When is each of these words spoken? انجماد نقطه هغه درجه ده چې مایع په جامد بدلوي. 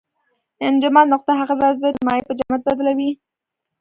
انجماد 0.67 1.07
نقطه 1.13 1.31
هغه 1.39 1.53
درجه 1.61 1.81
ده 1.83 1.89
چې 1.95 2.01
مایع 2.07 2.23
په 2.27 2.33
جامد 2.39 2.61
بدلوي. 2.67 3.11